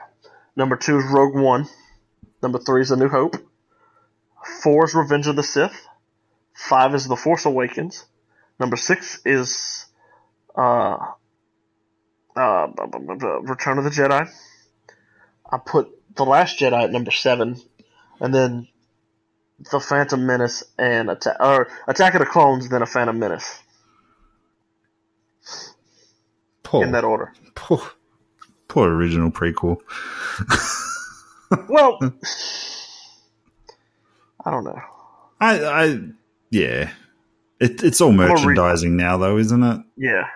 [0.56, 1.68] Number two is Rogue One.
[2.44, 3.36] Number three is A New Hope.
[4.62, 5.88] Four is Revenge of the Sith.
[6.54, 8.06] Five is The Force Awakens.
[8.60, 9.86] Number six is
[10.56, 10.98] uh,
[12.36, 12.68] uh,
[13.42, 14.30] Return of the Jedi.
[15.50, 17.62] I put The Last Jedi at number seven,
[18.20, 18.68] and then
[19.72, 23.60] The Phantom Menace and Attack or Attack of the Clones, then a Phantom Menace
[26.64, 27.34] Poor, in that order.
[27.56, 27.82] poor,
[28.68, 29.78] poor original prequel.
[31.70, 32.00] Well,
[34.44, 34.82] I don't know.
[35.40, 36.00] I, I,
[36.50, 36.92] yeah.
[37.60, 39.82] It, it's all merchandising now, though, isn't it?
[39.96, 40.28] Yeah,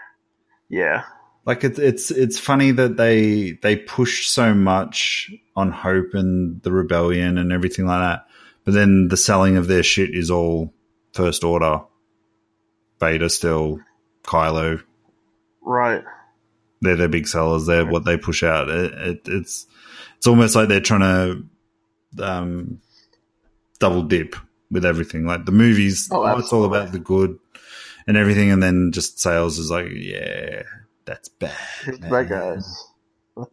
[0.70, 1.04] yeah,
[1.48, 6.74] Like it's it's it's funny that they they push so much on hope and the
[6.74, 8.28] rebellion and everything like that,
[8.66, 10.74] but then the selling of their shit is all
[11.14, 11.80] first order.
[13.00, 13.80] Beta still,
[14.24, 14.84] Kylo,
[15.62, 16.04] right.
[16.82, 17.66] they're their big sellers.
[17.66, 18.68] They're what they push out.
[18.68, 19.68] It, it, it's
[20.18, 21.48] it's almost like they're trying
[22.18, 22.82] to um,
[23.80, 24.36] double dip
[24.70, 25.26] with everything.
[25.26, 27.40] Like the movies, Oh, oh, it's all about the good
[28.06, 30.64] and everything, and then just sales is like, yeah,
[31.08, 31.56] that's bad.
[31.88, 32.10] Man.
[32.12, 32.88] bad guys.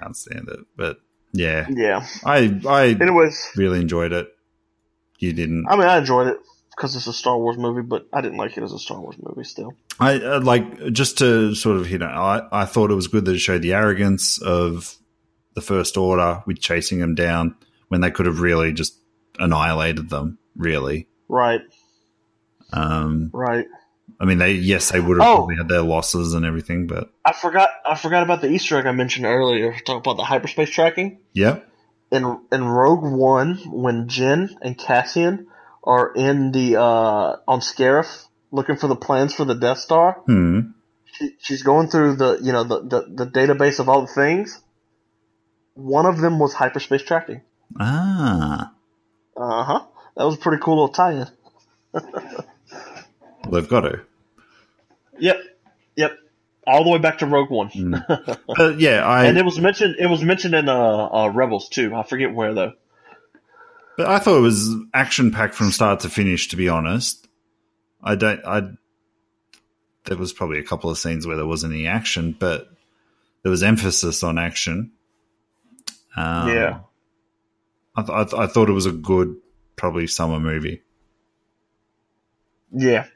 [0.00, 0.98] Can't stand it, but
[1.32, 2.04] yeah, Yeah.
[2.24, 4.34] I I Anyways, really enjoyed it.
[5.18, 5.66] You didn't.
[5.68, 6.38] I mean, I enjoyed it
[6.74, 9.16] because it's a Star Wars movie, but I didn't like it as a Star Wars
[9.20, 9.44] movie.
[9.44, 12.00] Still, I uh, like just to sort of hit.
[12.00, 14.96] know, I I thought it was good that it showed the arrogance of
[15.54, 17.54] the First Order with chasing them down
[17.88, 18.98] when they could have really just
[19.38, 20.38] annihilated them.
[20.56, 21.60] Really, right,
[22.72, 23.66] um, right.
[24.18, 25.36] I mean, they yes, they would have Oh.
[25.36, 27.68] probably had their losses and everything, but I forgot.
[27.86, 29.74] I forgot about the Easter egg I mentioned earlier.
[29.84, 31.60] Talk about the hyperspace tracking yeah,
[32.10, 35.46] in in Rogue One when Jyn and Cassian
[35.84, 40.14] are in the uh, on Scarif looking for the plans for the Death Star.
[40.26, 40.60] hmm.
[41.12, 44.60] She, she's going through the you know the, the the database of all the things.
[45.74, 47.42] One of them was hyperspace tracking.
[47.78, 48.72] Ah,
[49.36, 49.86] Uh huh.
[50.16, 51.26] That was a pretty cool little tie-in.
[53.50, 54.00] they've got to.
[55.18, 55.40] Yep.
[55.96, 56.18] Yep.
[56.66, 57.70] All the way back to Rogue One.
[58.46, 59.96] But yeah, I and it was mentioned.
[59.98, 61.94] It was mentioned in uh, uh, Rebels too.
[61.94, 62.72] I forget where though.
[63.96, 66.48] But I thought it was action packed from start to finish.
[66.48, 67.26] To be honest,
[68.02, 68.40] I don't.
[68.46, 68.70] I
[70.04, 72.70] there was probably a couple of scenes where there wasn't any action, but
[73.42, 74.92] there was emphasis on action.
[76.16, 76.80] Um, Yeah.
[77.96, 79.36] I, th- I, th- I thought it was a good,
[79.76, 80.82] probably summer movie.
[82.72, 83.06] Yeah.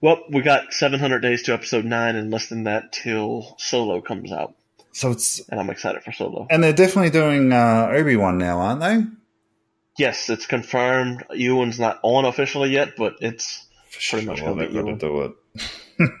[0.00, 4.32] Well, we got 700 days to episode nine, and less than that till Solo comes
[4.32, 4.54] out,
[4.92, 6.46] So it's and I'm excited for Solo.
[6.50, 9.02] and they're definitely doing uh, Obi Wan now, aren't they?
[9.96, 11.24] Yes, it's confirmed.
[11.32, 13.66] Ewan's not on officially yet, but it's
[14.10, 14.98] pretty much gonna be they've Ewan.
[14.98, 15.32] do it.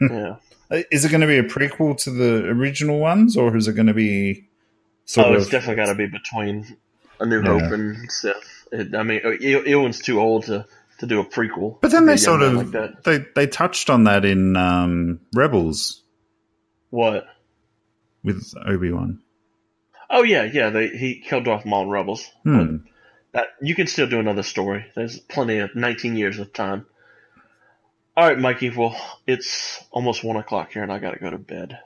[0.10, 0.36] yeah.
[0.90, 3.86] Is it going to be a prequel to the original ones, or is it going
[3.86, 4.46] to be
[5.04, 5.42] sort oh, of?
[5.42, 6.76] it's definitely got to be between
[7.20, 7.60] A New Yeah.
[7.60, 8.66] Hope and Sith.
[8.72, 10.66] It, I mean, Ewan's too old to,
[10.98, 11.80] to do a prequel.
[11.80, 13.04] But then they sort of like that.
[13.04, 16.02] they they touched on that in um, Rebels.
[16.90, 17.26] What?
[18.24, 19.20] with Obi Wan?
[20.10, 20.70] Oh yeah, yeah.
[20.70, 22.28] They, he killed off Maul and Rebels.
[22.42, 22.76] Hmm.
[23.32, 24.86] That you can still do another story.
[24.96, 26.86] There's plenty of 19 years of time.
[28.16, 28.70] All right, Mikey.
[28.70, 31.78] Well, it's almost one o'clock here, and I gotta go to bed.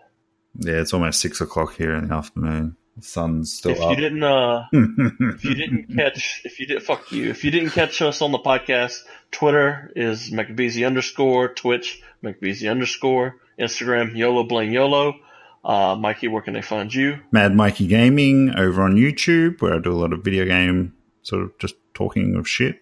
[0.56, 2.76] Yeah, it's almost six o'clock here in the afternoon.
[3.00, 3.90] Sun's still if up.
[3.90, 7.30] you didn't, uh, if you didn't catch, if you did, fuck you.
[7.30, 13.36] If you didn't catch us on the podcast, Twitter is Macbeezy underscore, Twitch Macbeezy underscore,
[13.58, 15.14] Instagram YOLO Blame YOLO.
[15.64, 17.18] Uh, Mikey, where can they find you?
[17.32, 21.42] Mad Mikey Gaming over on YouTube, where I do a lot of video game sort
[21.42, 22.80] of just talking of shit.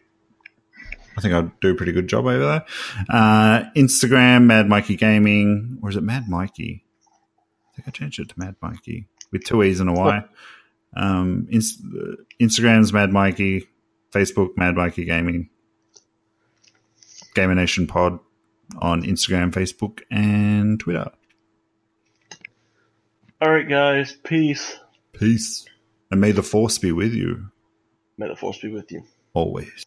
[1.16, 2.64] I think I do a pretty good job over there.
[3.08, 6.84] Uh, Instagram, Mad Mikey Gaming, or is it Mad Mikey?
[7.72, 10.24] I think I changed it to Mad Mikey with two E's and a Y.
[10.96, 11.82] Um, Inst-
[12.40, 13.66] Instagram's Mad Mikey,
[14.12, 15.50] Facebook Mad Mikey Gaming,
[17.34, 18.18] Gamer Nation Pod
[18.78, 21.10] on Instagram, Facebook, and Twitter.
[23.40, 24.16] All right, guys.
[24.24, 24.78] Peace.
[25.12, 25.66] Peace.
[26.10, 27.50] And may the force be with you
[28.16, 29.02] May the force be with you.
[29.34, 29.84] always.